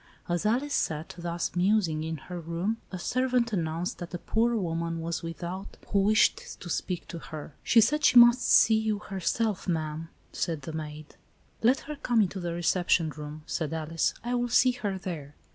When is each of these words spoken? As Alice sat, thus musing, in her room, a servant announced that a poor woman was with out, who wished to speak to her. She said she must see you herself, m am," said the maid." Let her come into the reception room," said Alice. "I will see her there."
As 0.27 0.47
Alice 0.47 0.73
sat, 0.73 1.13
thus 1.15 1.55
musing, 1.55 2.03
in 2.03 2.17
her 2.17 2.39
room, 2.39 2.77
a 2.91 2.97
servant 2.97 3.53
announced 3.53 3.99
that 3.99 4.15
a 4.15 4.17
poor 4.17 4.55
woman 4.55 4.99
was 4.99 5.21
with 5.21 5.43
out, 5.43 5.77
who 5.89 5.99
wished 6.01 6.59
to 6.59 6.69
speak 6.71 7.07
to 7.09 7.19
her. 7.19 7.53
She 7.63 7.81
said 7.81 8.03
she 8.03 8.17
must 8.17 8.41
see 8.41 8.79
you 8.79 8.97
herself, 8.97 9.69
m 9.69 9.77
am," 9.77 10.09
said 10.33 10.63
the 10.63 10.73
maid." 10.73 11.17
Let 11.61 11.81
her 11.81 11.97
come 11.97 12.19
into 12.19 12.39
the 12.39 12.53
reception 12.53 13.11
room," 13.11 13.43
said 13.45 13.73
Alice. 13.73 14.15
"I 14.23 14.33
will 14.33 14.49
see 14.49 14.71
her 14.71 14.97
there." 14.97 15.35